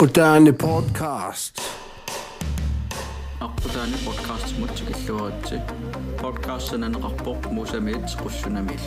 [0.00, 1.60] Moderne podcast.
[3.40, 5.56] Aqutaani podcast mutsikilluaratsi
[6.22, 8.84] podcastsananaqarpoq musamiit qussunamiil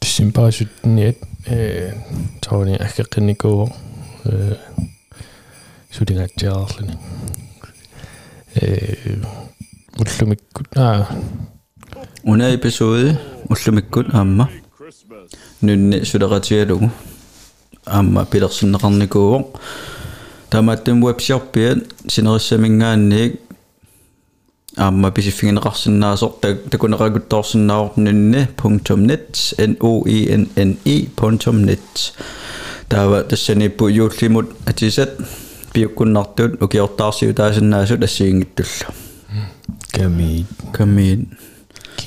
[0.00, 1.16] тиссимпарасуттниат
[1.46, 1.92] э
[2.40, 3.72] тауни аккеққинникуу
[4.24, 4.56] э
[5.90, 6.98] сулингаатсиаарлуни
[8.54, 9.20] э
[9.98, 11.08] уллумиккут аа
[12.22, 13.18] уна эпизоди
[13.48, 14.50] уллумиккут аама
[15.60, 16.90] нунни сулератигалугу
[17.86, 19.46] аама пилерсиннеқарникууоқ
[20.50, 21.78] тамааттум вебсиорпиат
[22.08, 23.40] синериссамингаанниик
[24.76, 26.32] аама писиффигинеқарсинаасор
[26.70, 28.48] такунеқагуттоорсинаавор нунни
[29.08, 32.12] .net n o e n n e.net
[32.88, 35.10] таава тассаниппу юуллимут атисат
[35.72, 38.94] пиуккуннартут укиортаарсиу таасиннаасут ассиингиттулла
[39.90, 41.28] камит камит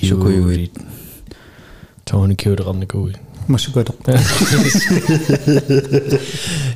[0.01, 0.73] сукуйуит
[2.05, 2.35] тауни
[3.41, 3.95] киудеқарникууи масукатор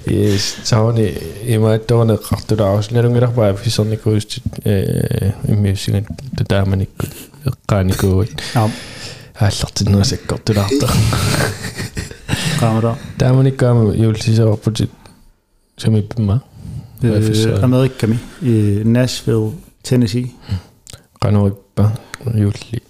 [0.05, 1.13] yes тауни
[1.55, 6.05] имааттоорне қартулаарусналунгиларпаа фисерникуустит э иммиусигат
[6.37, 7.09] татааманиккут
[7.45, 8.69] эққааникууит аа
[9.39, 10.91] ааллартиннерасаккортулаартар
[12.59, 14.91] qaamara тааманиккаама юулсисеорпутит
[15.77, 16.43] самиппима
[17.01, 19.53] америкками и Nashville
[19.83, 20.31] Tennessee
[21.19, 21.91] канориппа
[22.25, 22.81] юулли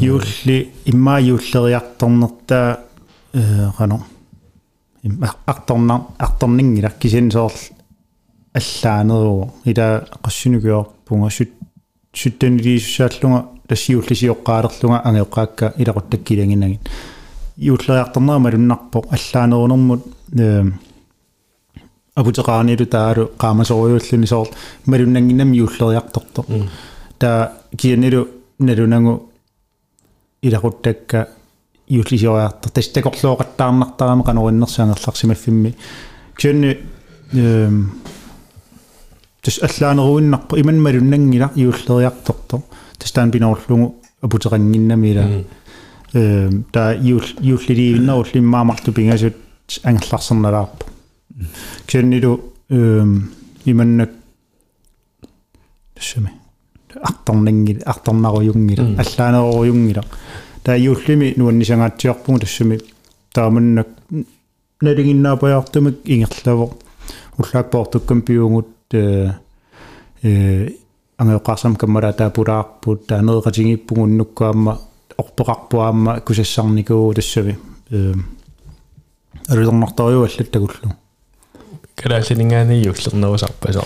[0.00, 2.80] юулли имма юуллериарторнертаа
[3.32, 4.00] э qano
[5.46, 7.52] арторна арторнингила кисинсоорл
[8.54, 11.50] аллаанеруу ила qassунугиорпунга сут
[12.12, 16.80] суттанилииссааллунга тассиуллисиоққаалерлунга ангеоққаакка илақуттаккилангинагин
[17.56, 20.02] юуллериарторнера малуннарпо аллаанерунэрмут
[20.38, 20.64] э
[22.14, 24.48] абутеқаанилу таалу qaamasoruйуллуни соор
[24.86, 26.44] малуннангиннам юуллериарторто
[27.18, 29.30] та кианилу налунагу
[30.44, 31.28] илақуттакка
[31.88, 35.74] юуллисиориарта тастакорлуоқаттаарнартарама канориннерсаангерларсимаффимми
[36.36, 36.78] кианни
[37.32, 37.92] эм
[39.42, 42.62] тас аллаанеруиннарпа иман малуннангила юуллериарторто
[42.98, 45.44] тастаан пиноорлугу апутеқангиннамила
[46.12, 49.36] эм та юул юуллиливиннеруллиммаамарту пингасут
[49.82, 50.86] ангерларсерналаарпа
[51.86, 53.30] кианнилу эм
[53.64, 54.10] иманнак
[55.94, 56.43] тассами
[57.02, 60.04] арторнангил арторнаруйунгила аллаанеруйунгила
[60.62, 62.80] таа юуллими нуаннисангаатсиарпугу тассами
[63.32, 63.88] тааманнак
[64.80, 66.70] налигиннаапаяртумик ингерлаво
[67.38, 69.30] уллаакпоортуккам пиугут э
[70.22, 70.68] э
[71.18, 74.80] ангеоқарсам каммала таапулаарпут таанеэқатингиппугуннуккаама
[75.18, 77.58] орпеқарпуаама кусассарникуу тассами.
[77.90, 78.14] Э
[79.48, 80.94] арилернартариу аллаттагуллу.
[81.96, 83.84] Калаасинингаани юуллернерусарпасоо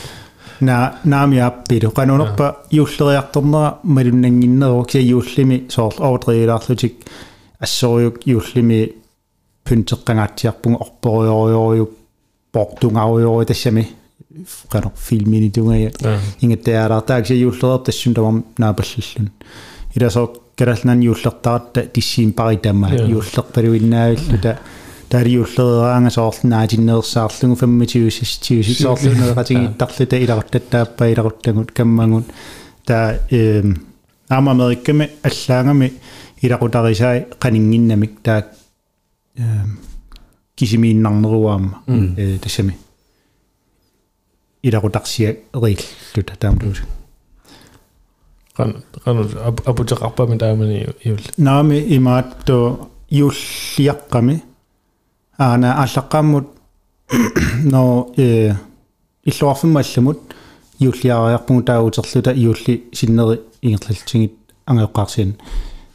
[0.61, 6.95] на наами аппилу канунерпа юуллериарторнера малуннангиннеру кия юуллими соор овдриилаарлутик
[7.59, 8.93] ассориук юуллими
[9.65, 11.91] пүнтеққангаатсиарпунга орпориориориук
[12.53, 13.89] портунгариори тассами
[14.71, 15.93] кано филмини тунгая
[16.41, 19.31] ингаттаалаартаак кия юуллерер тассун тамам наапаллиллун
[19.95, 24.59] иласоо калалнан юуллертаратта тиссиим паритамма юуллерпалуиннаавиллута
[25.09, 32.27] тариуллераанга соорлнаатиннерсаарлугу 25 60 соорлунератигиттарлута илараттааппа иларуттагут каммангут
[32.85, 33.87] та эм
[34.29, 35.93] аама америкками аллаангами
[36.41, 38.53] илакутарисаи qaninginnamik таак
[39.37, 39.79] эм
[40.55, 42.79] кисимииннарнеруаама э тассами.
[44.63, 46.83] Илакутарсиа эриллута таамлуус
[48.59, 49.19] кан кан
[49.65, 54.43] апутеқарпами таамани юул наами имаатто юуллиаққами
[55.38, 56.48] аана аллаққаммут
[57.64, 58.54] но э
[59.24, 60.20] иллуарфиммалламут
[60.80, 64.34] юуллиариарпугу таагутерлута юулли синнери ингерлалтингит
[64.66, 65.36] ангеоққарсиан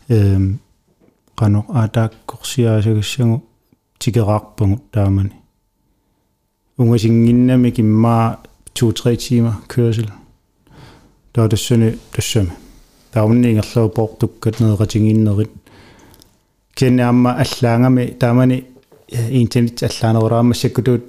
[0.09, 0.59] эм
[1.37, 3.43] qano аатааккорсиаасагассагу
[3.99, 5.33] тикераарпагу таамани
[6.79, 8.39] унгасингиннами киммаа
[8.75, 10.11] 2-3 тима kørsel
[11.33, 12.53] таа тассани тассами
[13.13, 15.51] таунни ингерлуу портуккат неэратингиннерит
[16.75, 18.65] кеннаамма аллаангами таамани
[19.12, 21.04] интернет аллаанераамассаккутуут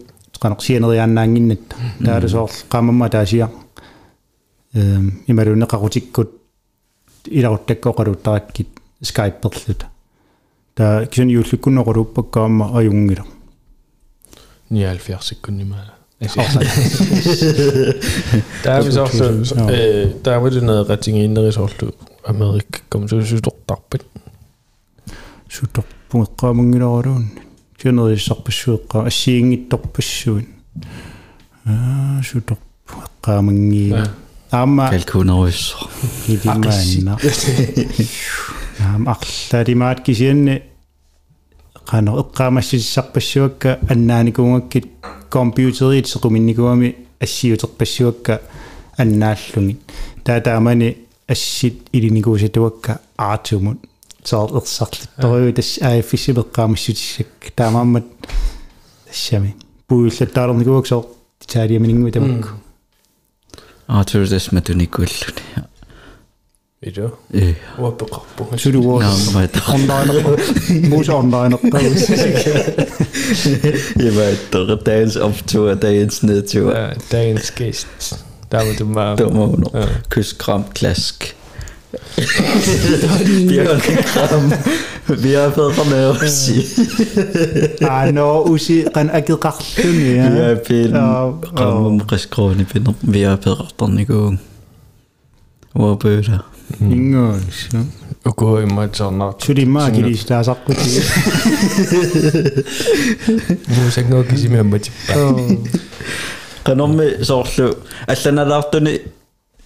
[0.45, 3.49] qanорсианериааннаангиннат таалусоор qaamamma таасиа
[4.75, 6.31] эм ималунеқарутиккут
[7.39, 8.69] иларуттаккоқалуттараккит
[9.03, 9.87] скайпперлута
[10.75, 13.25] таа кисун юуллуккуннеқулуппаккаама аюнгила
[14.71, 15.95] 79 секундимаа
[18.63, 19.25] таамисоорлу
[19.71, 24.03] э таамилунеэ ратингииннерисоорлу америк комсусутортарпат
[25.49, 27.44] суторпугеққаамангиларуун
[27.84, 30.48] кюнерissarpassueqqa ассиингитторпассуин
[31.66, 33.86] аа суторпугеққааманги
[34.52, 35.78] аама калкунеруссо
[36.28, 37.14] идимаанна
[38.80, 39.18] аама
[39.52, 40.56] арлалимаат кисианни
[41.90, 44.80] qano eqqaamassissarpassuakka annaanikungakki
[45.30, 48.42] компьютерит sequmинникуами ассиутерпассуакка
[48.98, 49.80] аннааллугит
[50.24, 50.98] таатаамани
[51.28, 53.80] ассит илиникуусатуакка аартумут
[54.25, 58.05] соор ерсарлитториу тас ааффисси пеққаамассутиссак таамааммат
[59.07, 59.57] тассами
[59.89, 61.07] пуиллаттаалерникуак соор
[61.41, 62.65] титаалиаминингуи тамакку
[63.89, 65.43] Arthur des matunikkulluni.
[66.83, 67.19] Ido.
[67.33, 67.55] Э.
[67.79, 68.59] Уаппеқарпу.
[68.59, 69.57] сулуоо Нааммат.
[69.69, 70.09] онлайн
[70.91, 72.09] муус онлайн эққавис
[73.97, 76.73] Ивааттор dagens optur, dagens nedtur.
[77.11, 77.87] Dagens gæst.
[78.51, 79.19] Der var du meget.
[79.19, 79.87] Dummer Ja.
[80.11, 80.37] Kys
[83.49, 84.45] Birkengram.
[85.09, 86.67] Birkengram aussi.
[87.83, 90.27] Ah non, aussi kan agil qarlun ya.
[90.31, 90.93] Ya pin.
[91.59, 94.39] Qam qisqruni pin birqartarniku.
[95.75, 96.39] Wa bula.
[96.81, 97.75] Ingoosh.
[98.25, 99.35] Uko immatsarnar.
[99.43, 100.91] Sulima kilistasaqquti.
[103.75, 105.13] Muusangoo kisimammatippa.
[106.65, 107.67] Qanormi soorlu
[108.09, 108.93] allanaalaartuni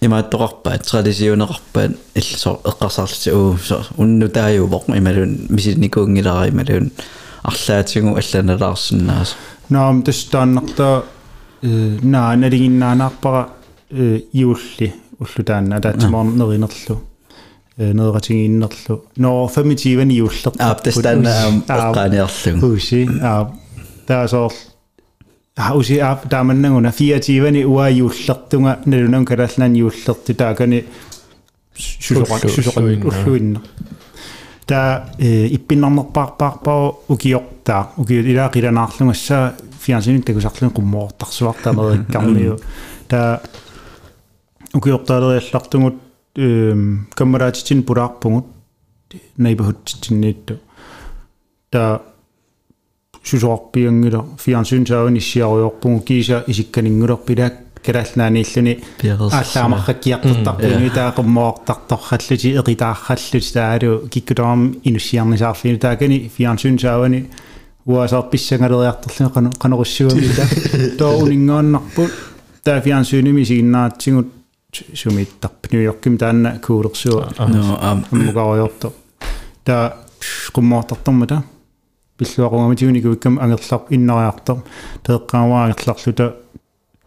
[0.04, 6.90] имааттоқарпаат традиционеқарпаат иллсоо эққарсаарлути уу со уннутааювоқ ималун мисинникуунгилара ималун
[7.42, 9.36] арлаатигу алланалаарсинаас
[9.70, 11.04] наам тастааннарта
[11.62, 13.48] э наа налигиннаанаарпара
[13.90, 17.00] э иулли уллутаанна атаатсимаар неринерлу
[17.78, 23.52] э нерратигииннерлу ноо 25 иуллер аа тастаана эққааниарлугу уси аа
[24.06, 24.52] таасоор
[25.59, 30.85] а уси аа тааманнагуна 24 уа иуллертунга налунам калаалнаан иуллерту таакани
[31.75, 33.61] сусоқак сусоқак уллуинна
[34.65, 42.55] та э иппиннарнерпаарпаарпаа укиортаа уки илаақиланаарлунгассаа фиансинит такусарлун qummoortarsuartamerikkarniu
[43.09, 43.41] та
[44.73, 45.95] укиортаалериаллартугут
[46.35, 48.45] эм камераатитин пулаарпугут
[49.37, 50.59] neighborhood-тинниитту
[51.69, 52.01] та
[53.23, 57.53] сусоорпиангила фиансинтааван иссиаруйорпугу киса исикканингулерпилаак
[57.85, 67.25] калаалнаанииллуни ааллаамарраккиартартарпуни таақуммоортарторхаллути эқитаархаллути таалу киккутаарми инуссиарнисаарлини таакани фиансинтаавани
[67.85, 70.43] уасаарписсангалериарторлуни қано қанеруссуамита
[70.97, 72.11] тоо унингааннарпут
[72.63, 74.27] таа фиансиними сигиннаатсигут
[74.71, 78.93] сумиттарп ньюйорким таанна куулерсуа no am аммукариорто
[82.19, 84.57] та qummoortartarmata пиллуақунгаматиуникуиккам ангерлар иннариартар
[85.05, 86.35] теэққааваагерларлута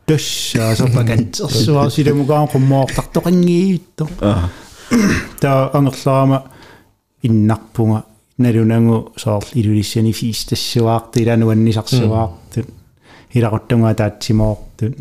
[0.06, 4.48] тассаасерпакантэрсуар силамукаан qummoortartoqangiitto ah
[5.40, 6.44] та ангерларама
[7.22, 8.04] иннарпунга
[8.38, 12.66] налунангу соор илулиссани фиистассуаарт илануаннисарсуаартут
[13.32, 14.96] иларуттунга таатсимоортут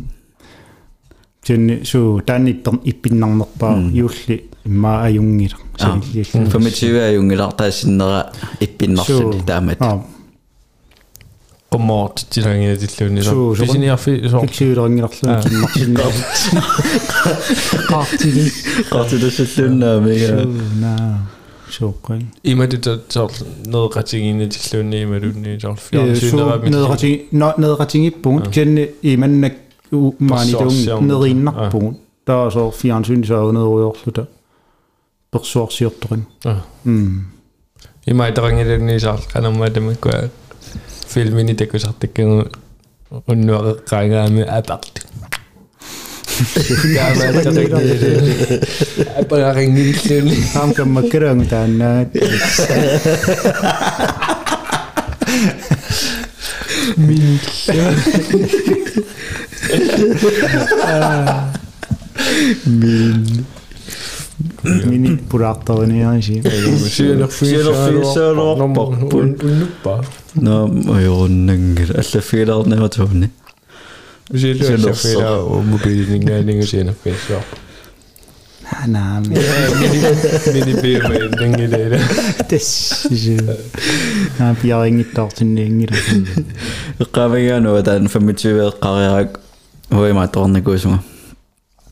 [1.46, 8.21] тэн суу таанниттер иппиннарнерпаа юулли имма аюнгила савиллиаллу famitiua jungilartaasinera
[8.65, 9.79] ippinnarluni taamat
[11.75, 13.23] Qummoort tilangina tilluni.
[13.23, 14.39] Suu, se on- Pisiniarfi so.
[14.47, 15.35] иксиулерингиларлу
[15.75, 16.11] киннарсиннаа
[17.91, 18.45] qaartigi
[18.93, 20.15] qaatulusulluunnaami
[20.83, 21.09] naa
[21.77, 22.77] сооққай Imadi
[23.09, 23.23] så
[23.67, 25.71] noget ratingina tilluni imadunni så.
[26.31, 26.39] суу
[26.75, 29.55] нерати нератингиппугут кенни иманнак
[30.19, 30.75] маанитун
[31.09, 34.27] нериннарпугут таасоо фиансун саагнеруйорлута
[35.33, 36.61] персуарсиорторин Ah.
[36.87, 37.27] м
[38.07, 40.11] Imadi rangilunni så kanamma tamakku
[41.11, 42.25] filmini takusartikku
[43.31, 44.95] unnuaqeqqaangaami apart.
[64.64, 66.42] Mini purato ne anji.
[66.90, 69.36] Sirofisa roppakpun.
[70.36, 70.68] No,
[71.02, 71.92] jo, nengir.
[71.98, 73.30] Alla fila ne va tuni.
[74.32, 77.42] Sirofisa och mobilningen sirofisa.
[78.88, 79.20] Na,
[80.54, 82.00] mini firma indengi leire.
[82.50, 83.08] Tes.
[84.38, 85.88] Na piaring tartindengi.
[87.12, 89.38] Qavinga no dan 25 qariraak.
[89.90, 91.00] Hoi ma tornikuusma.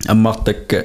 [0.07, 0.83] Ammartakka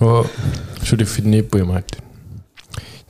[0.00, 0.26] Og
[0.82, 1.82] så er det finne på mig.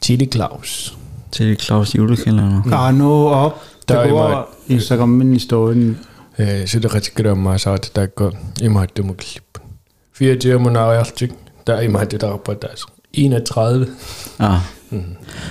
[0.03, 0.97] Chili Claus.
[1.33, 3.53] til Claus julekalender аа ноо ап
[3.89, 5.99] Der er такуа инстаграммин исторien
[6.39, 8.33] Øh, Så er det rigtig godt mig, så er det der går
[8.63, 9.61] i mig, det må klippe.
[10.15, 11.07] 24 måneder jeg
[11.67, 12.85] der er i mig, det der er på deres.
[13.13, 13.87] 31.
[14.39, 14.59] ah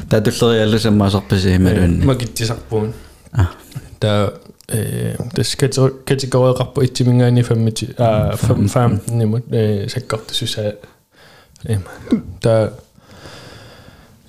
[0.09, 2.87] tatulleri allusammaasarpasi imalunni Mä kitti sagt på
[3.33, 3.49] Ah.
[4.01, 4.31] Der
[4.69, 5.55] э тэс
[6.05, 10.77] категориақарпу итсимингаани фаммити аа фам фам нимут э саккартусуса
[11.65, 11.81] эм
[12.41, 12.73] та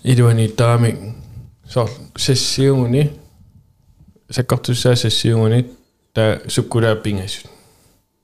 [0.03, 1.15] идуани таами
[1.69, 3.11] сор сессиуни
[4.31, 5.67] саккартуссаа сессиуни
[6.13, 7.51] та суккулаа пингасут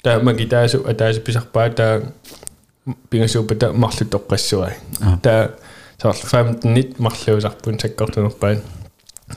[0.03, 2.03] та магитаасу атаасу писарпаа та
[3.11, 4.73] пингасуупата марлу тоққассуа
[5.23, 5.51] та
[6.01, 8.61] сор 15 марлуусарпун саккартунерпаан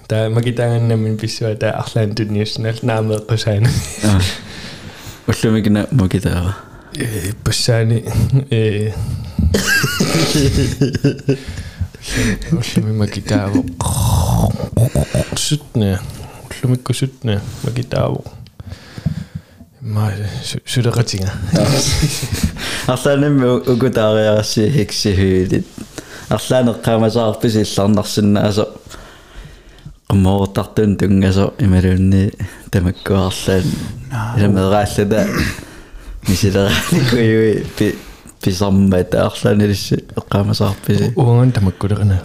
[0.07, 3.69] та магитаанганнамин писсуа та арлаан тунниуснал наамеэққусаана
[5.27, 6.55] уллумикна мукитаава
[6.95, 8.03] э пассаани
[8.49, 8.91] э
[12.51, 13.63] уллуми магитааво
[15.35, 15.99] сутне
[16.49, 18.23] уллумикку сутне магитааво
[19.81, 20.11] ма
[20.65, 21.31] сулеқатинга
[22.87, 25.65] арлаанамми укутаариарасси хиксихуилит
[26.36, 28.64] арлаанеққамасаарпис илларнарсинаасо
[30.10, 32.22] qummoortartun tungaso imalunni
[32.72, 33.66] tamakkuарлаан
[34.36, 35.20] иламерааллата
[36.28, 37.86] мисилерааникуйуи пи
[38.42, 42.20] писармата арлаанилисси эққамасаарписи уанган тамаккулерина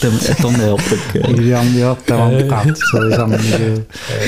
[0.00, 3.86] там аторнеорпакка илиармиар тавам qaartserисарнигу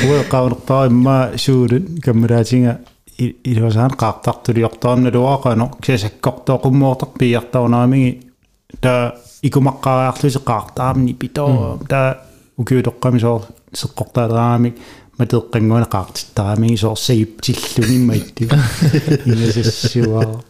[0.09, 2.79] уэ qaunерпаа имма суулут каммалаатинга
[3.19, 8.21] илуасаан qaartartuliortaarnaluaqano кисаккортоо qummoortar пиартарнаамиги
[8.81, 12.01] та икумаққариарлуси qaartaamni питоо та
[12.59, 13.43] укиулеққамисоор
[13.81, 14.75] сеққортаалераамик
[15.19, 18.45] матеэққангуна qaartittaraamиги соор саиптиллугимма итту
[19.31, 20.43] инасассуа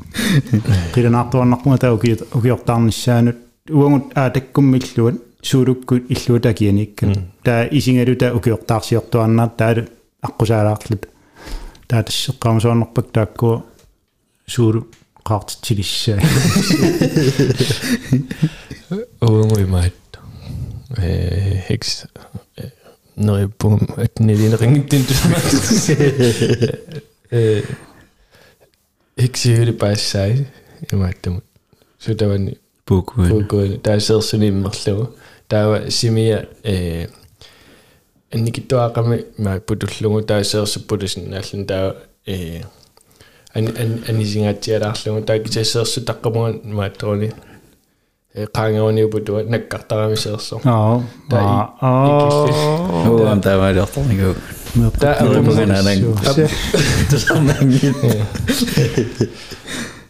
[0.94, 3.36] қиланаартуарнарпуга та уки укиортаарниссаанут
[3.70, 7.06] уангут аа таккуммиллуат суулуккут иллуата кианикка
[7.42, 9.84] таа исингалу та укиортаарсиортуаннаат таалу
[10.24, 11.08] аққусаалаарлут.
[11.88, 13.62] Таа тассеққамасуарнерпак тааккуа
[14.46, 14.86] суулу
[15.23, 16.19] qaartitsilissаа
[19.21, 19.93] уангуимаат
[20.97, 22.05] э хекс
[23.15, 25.45] нэриппум атнилин рингиттин тусмат
[27.31, 27.63] э
[29.19, 30.47] хексиули паассаи
[30.91, 31.43] имааттаму
[31.99, 35.15] сутавани пукуа пукуа таасерсуниммерлугу
[35.47, 37.07] таава симия э
[38.31, 42.63] анникиттуаақами маа путуллугу таасерсуппулусиннааллун таава э
[43.54, 47.32] ан ан анисингаатсиалаарлугу таакисассерсу таққамуан маатторуни
[48.34, 54.34] э qaangauniuputtua nakkartaramisерсо аа Таа аа уам таамаалиорторнигу
[55.00, 55.98] таа апумганаанан
[57.10, 57.96] тусарнангит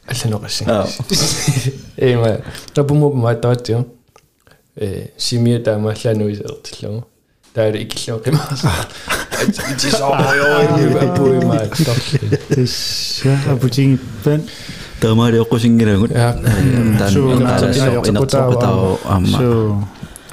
[0.08, 0.86] алланеқассин Аа.
[1.96, 2.40] эма
[2.74, 3.84] тапуму маатаатио
[4.76, 7.04] э симия таамааллаануисеэртиллугу
[7.54, 8.20] таали икиллуа
[9.52, 10.42] Gdzie 잡아요.
[11.14, 11.70] 보이 말.
[13.60, 14.46] 부징 pen.
[15.00, 16.08] Tamari aku singkirang.
[16.08, 17.10] Dan
[18.16, 19.38] aku tahu tahu amma.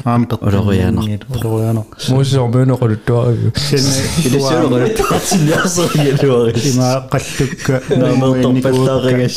[0.01, 1.01] Am Rogoyano.
[1.29, 1.85] Rogoyano.
[2.09, 3.35] Mosi on beno ko to.
[3.53, 3.83] Sen
[4.25, 6.49] ile sero ko to sinyaso ye do.
[6.49, 7.83] Ima qallukka.
[7.99, 9.35] Na mo toppallaagas.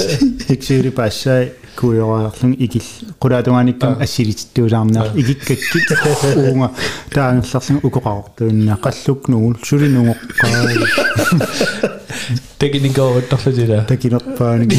[0.48, 1.63] Iksiri passai.
[1.78, 2.82] Куйораарлун икил
[3.22, 5.88] qulaatugaanikkam ассилититтуулаарнаа игиккаккит.
[6.36, 6.70] Уунга.
[7.10, 10.68] Таангерларлун укоқаортуунна қаллук нугул сулинугоққаа
[12.58, 14.72] текникоо торлутила такинерпааник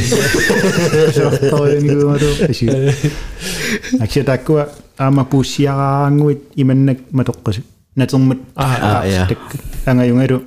[1.14, 2.66] сорторингуумалу аси
[4.00, 6.42] аксиатаккуа аама пуссиараангуит.
[6.56, 7.62] Иманнак матоққасу
[7.96, 9.30] натермат Аа, я.
[9.86, 10.44] ангаюнгалу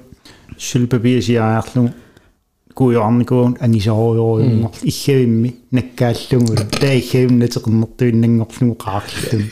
[2.79, 9.45] kuujoarnikuun anisoriorjunngerl iggiimmi nakkaallungula taiggiimnateqernertuinnaggorluqaarlum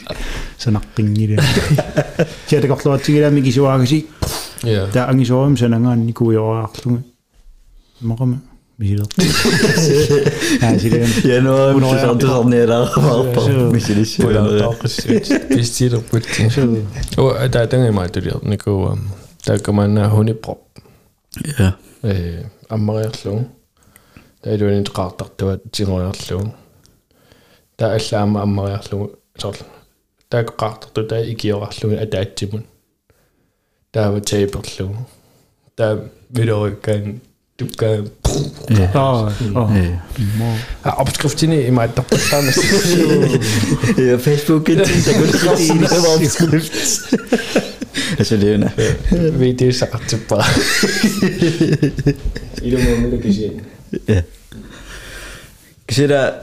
[0.64, 1.36] sanaqqinngilu
[2.50, 3.98] siatakorluatigilami kisuaagasi
[4.92, 7.00] ta angisorum sanangaanni kuujoraarlunga
[8.12, 8.38] maqama
[8.78, 9.12] Misschien dat.
[10.60, 11.20] ja, zie je.
[11.22, 14.30] Ja, nou, moet je dan dus al neer aan Misschien is het.
[14.30, 14.74] Ja,
[15.48, 16.38] is het op het.
[17.18, 18.40] Oh, eh, daar is ik maar te deel.
[18.50, 18.98] Ik hoor,
[19.40, 19.96] daar kan.
[19.96, 20.20] Eh,
[21.56, 21.76] ja.
[22.02, 23.46] Э аммариарлугу
[24.42, 26.54] таалуани теқартартуат тигориарлугу
[27.76, 29.06] таа аллаама аммариарлугу
[29.38, 29.60] сорл
[30.30, 32.64] тааққартарту таа икиорарлугу атаатсимун
[33.92, 34.96] таава тейперлугу
[35.76, 37.20] таа видеориккаан
[37.56, 38.04] туккаа
[38.94, 39.98] аа аа э.
[40.82, 42.58] А обскрифтини имааттарпаллаанас
[43.96, 46.72] я фейсбук ит такулсинаварскрифт
[48.18, 48.72] асалиуна
[49.10, 50.44] видео сaqartippa
[52.62, 53.62] илумуумилу кисиин
[54.08, 54.24] я
[55.86, 56.42] кисила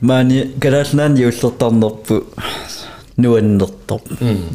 [0.00, 2.24] маани галаалнаан юуллертарнерпу
[3.16, 4.06] нуаннерторп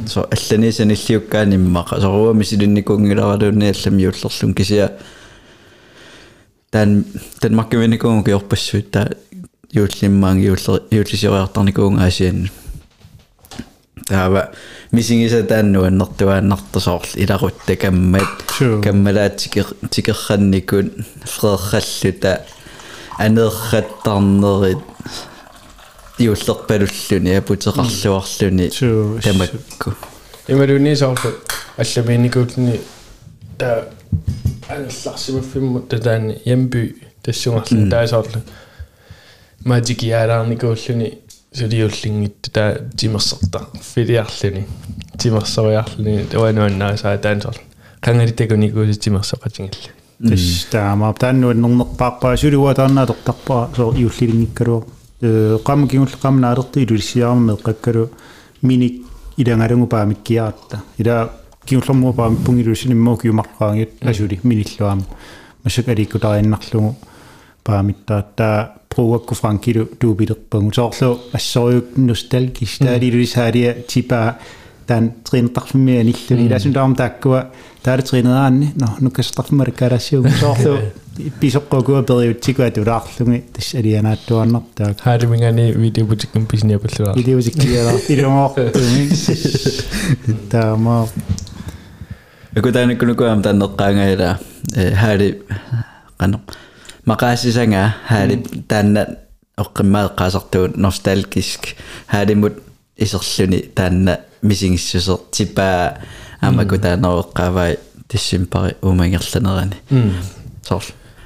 [0.07, 4.91] со алланисан иллиуккааниммаqa соруами силинникунгиларалуунни аллам юуллерлун кисиа
[6.71, 7.05] тан
[7.39, 9.09] тан маккавиникуун киорпассуит та
[9.71, 12.49] юуллиммаан юуллер юуллисиориартарникуун аасиан
[14.07, 14.51] таава
[14.91, 18.27] мисингиса тааннуаннэртуааннартусоорл иларутта каммат
[18.59, 18.83] Sure.
[18.83, 20.91] каммалаатикер тикерранникун
[21.25, 22.41] фреерраллута
[23.17, 24.77] анеерраттарнерит
[26.19, 29.21] иуллерпалуллуни апутеқарлуарлуни Sure.
[29.21, 29.93] тамакку
[30.47, 31.31] ималуни соорлу
[31.77, 32.79] алламиникуулни
[33.57, 33.87] та
[34.69, 38.41] анерларсимаффиммут татаани ямби тассунгарлу таасоорлу
[39.65, 41.19] матикиалаарникууллуни
[41.53, 44.65] сулиуллингитта таа тимерсерта филиарлуни
[45.17, 47.61] тимерсориарлуни туануаннаасаа таансоорлу
[48.01, 49.91] кангалитакуникууси тимерсоқатингилла
[50.29, 54.83] тас таама тааннуаннернерпаарпаа сулуа тааннаатортарпаа соо иуллилингиккалуа
[55.21, 58.09] э qam кингулл qam наалерти илулиссиаармеэ qakkalu
[58.61, 59.05] миник
[59.37, 61.29] идангалугу паамиккиаратта ила
[61.65, 65.03] киуллэрмуа паамиппунгилуссиниммоо киумарраангит асули миниллуаама
[68.93, 74.37] масак аликкутарианнарлугу паамиттаатта пруакку франкилу туупилерпагу соорлу ассориук ностальгис таалилуисаалия типа
[74.87, 77.51] тан тринтарфимми аниллуни иласун таам тааккуа
[77.83, 80.77] таали тринераанни но нуккастарфимариккалассиугу соорлу
[81.41, 89.09] писоққукуа периутсикуа тулаарлуги тас алианааттуарнартаак хаалимингани видеопутиккум писниапаллуаа идиусиккиала илумаортуми
[90.49, 91.07] таама
[92.55, 94.39] акутаанаккунукуам тааннеққаангаила
[94.75, 95.41] э хаали
[96.19, 96.39] қано
[97.05, 99.17] мақаасисанга хаали таанна
[99.57, 101.75] оққиммаеққаасартуут ностальгиск
[102.07, 102.61] хаалимут
[102.97, 105.97] исерлүни таанна мисингиссусер типа
[106.41, 109.77] амакутаанереққавай тиссимпари умангерланерани
[110.67, 110.85] сорл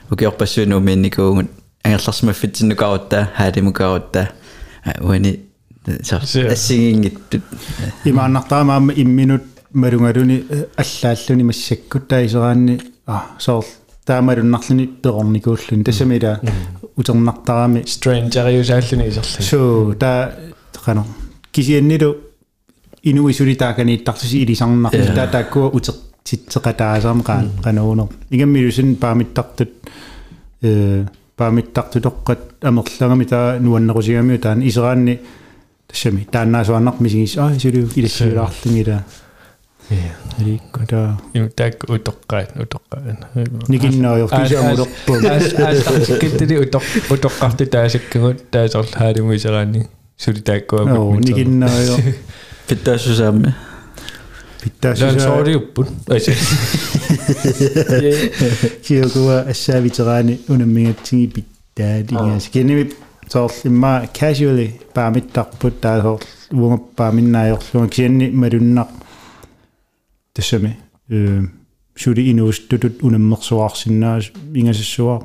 [0.09, 1.49] укиорпассуунуу минникуугут
[1.83, 4.31] ангерларсимаффитсиннукаарутта хаалимукаарутта
[5.01, 5.39] уани
[6.03, 7.43] сор ассигингиттут
[8.05, 9.43] имааннартаамаама имминут
[9.73, 10.43] малунгалуни
[10.75, 13.65] аллааллуни массаккут таисераанни а соор
[14.07, 16.39] таамалуннарлуни перорникууллуни тассамила
[16.95, 20.11] утернартарами странджериусааллуни исерлу суу та
[20.85, 21.03] қано
[21.51, 22.15] кисианнилу
[23.03, 29.71] инуисули тааканииттартуси илисарнарни таа тааккуа утер титсеқатаасаам qaан qanuunер игаммилусин паамиттартут
[30.61, 31.05] э
[31.37, 34.37] паамиттартутоққат амерллагами таа нуаннерусигами.
[34.37, 35.19] Таан исераанни
[35.87, 37.37] тассами тааннаасуаннар мисигис.
[37.37, 39.05] Аа сулу илассуулаарлугила
[39.89, 43.17] рикко таа им так утоққаат утоққаан
[43.67, 51.99] никиннаajor кисаамулерпум аастартиккиттили утоқ утоққарти таасаккагут таасорл хаалимуисераани сулитааккуа оо никиннаajor
[52.67, 53.55] фиттаассусаами лан
[54.61, 56.33] питтаасуса сориуппут аси
[58.85, 62.91] киокуа ассаавитераани унаммигатсиги питтаалингаас киними
[63.31, 66.21] соор имма casually паамиттарпут таасоор
[66.51, 68.89] унгаппааминнаajorluга кианни малуннақ
[70.37, 70.71] тассами
[71.09, 71.41] э
[72.01, 74.25] шули инуустутут унаммерсуарсиннаас
[74.59, 75.21] ингасассуар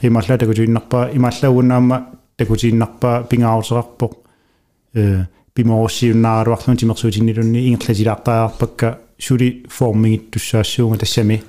[0.00, 1.96] тималла такутииннарпаа ималлагунаама
[2.38, 4.12] такутииннарпаа пингаарусеқарпоқ
[4.94, 11.42] э пимоорсиуннааруарлун тимерсуутиннилунни ингерлатилаартааарпакка шули формингиттуссаассуунга тассами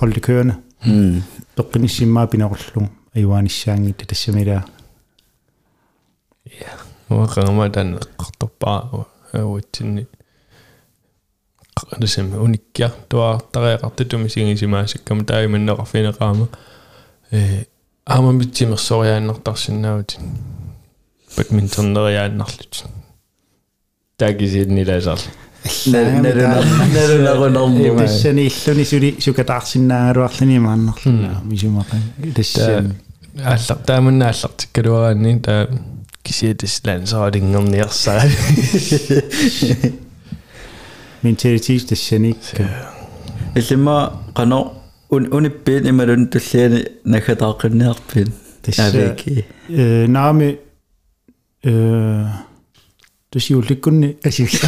[0.00, 0.54] holde kørende
[0.86, 1.22] м
[1.56, 4.62] peqqinissimmaa pinequllu ayuanissaangittu tassamila
[7.10, 8.78] уақангама таан эққарторпаа
[11.93, 16.47] ауатсинни qanasam unikkia tuaartareeqartutumi sigisимаасаккама таиманнеқарфинеқаама
[17.31, 17.63] э
[18.05, 20.17] аамамитсимерсориааннартарсиннаавут
[21.37, 22.83] бадминтоннериааннарлут
[24.17, 25.19] тагисинниласар
[25.85, 31.97] нэрунарунарму тассани иллуни сули сукатаарсиннаагаруарлани мааннарлунаа мисумаqa
[32.35, 32.95] тассани
[33.43, 35.67] ааллар тааманна ааллартиккалуараанни таа
[36.23, 38.21] кисиатис лансаалингерниарсаа
[41.24, 42.32] mentalitet tassani
[43.56, 43.96] иллима
[44.36, 44.60] qano
[45.10, 46.80] un unippiin imalun tulliani
[47.12, 48.28] nakataaqinniarpin
[48.84, 50.48] aviki э наами
[51.64, 51.72] э
[53.30, 54.66] тасиулликкунни асигса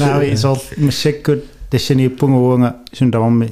[0.00, 1.40] наави соор массаккут
[1.70, 3.48] тассанииппунгууга сунтаварми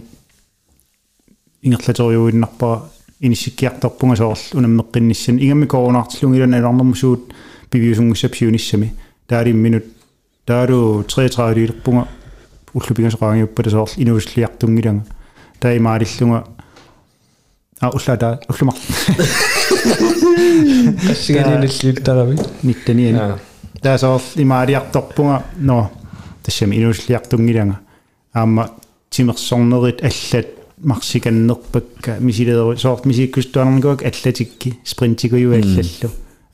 [1.63, 2.77] ингерлаториуиннарпаа
[3.21, 7.23] иниссиккиарторпунга соорл унаммеққинниссан игамми коронартиллунгилана иларнэрмусуут
[7.71, 8.95] пивиусунгуссапсиуниссами
[9.27, 9.85] таалимминут
[10.47, 12.09] таалу 33 лилерпунга
[12.75, 15.03] уллупигасоqaangiupпата соорл инуuslliartungilanga
[15.61, 16.45] таимаалиллунга
[17.81, 18.75] а уллата уллумар
[21.11, 23.39] ассиганиналлиуттарави ниттаниани
[23.83, 25.91] таасоор имаалиарторпунга но
[26.43, 27.77] тассами инуuslliartungilanga
[28.35, 28.71] аама
[29.11, 35.53] тимерсорнерит аллат марсиканнерпакка мисилееру соорт мисиккустуанерникуак аллатикки спринтикуйу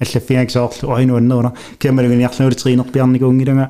[0.01, 3.67] аллаллу аллаффингак соорлу оинуаннерна кемалугиниарлуут тринерпиарникуунгилага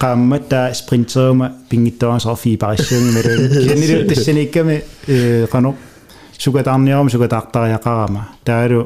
[0.00, 4.76] qaamma taa sprinteruma pingittaasara fiiparissuungi malun kiannilu tassaniikkami
[5.52, 5.74] qanu
[6.38, 8.80] sukatarniarum sukataartariaqarama taalu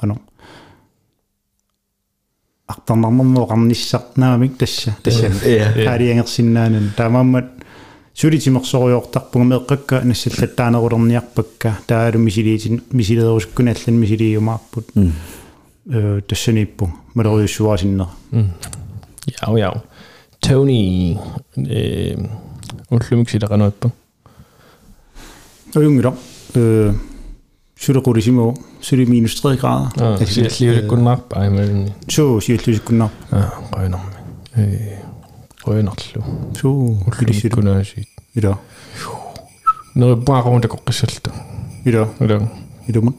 [0.00, 0.14] qanu
[2.72, 5.26] артарнарнэрмоо qarnissarnaamik tassa tassa
[5.58, 5.66] Ja.
[5.84, 7.48] таалиангерсиннаанан таамааммат
[8.14, 15.10] сулитимерсориортарпуга меэккакка нассаллаттаанерулерниарпакка таалу мисилиитин мисилерусуккуналлан мисилиумаарпут э
[15.84, 18.06] тассаниппу малериуссуасиннер
[19.42, 19.82] яу яу
[20.40, 21.18] Tony
[21.56, 22.16] э
[22.90, 23.92] уллумик силеқануаппа
[25.74, 26.16] оюнгила
[26.54, 26.92] э
[27.78, 34.14] сулеқулисиму сули минус 3 градер аа сиаллиуликкуннаарпа аймални суу сиаллусиккуннар аа қойнарми
[34.56, 34.98] э
[35.64, 36.24] қойнарлу
[36.60, 38.58] суу уллисилу уллумиккунаасиит ила
[39.94, 41.32] нерпаарунта коққиссалта
[41.84, 42.50] ила улан
[42.86, 43.16] илумат